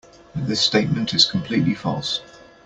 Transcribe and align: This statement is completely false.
This 0.33 0.59
statement 0.61 1.13
is 1.13 1.25
completely 1.29 1.75
false. 1.75 2.21